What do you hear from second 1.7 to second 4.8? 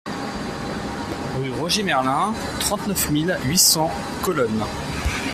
Merlin, trente-neuf mille huit cents Colonne